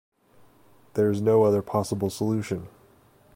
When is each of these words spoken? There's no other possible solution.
There's 0.95 1.21
no 1.21 1.43
other 1.43 1.61
possible 1.61 2.09
solution. 2.09 2.67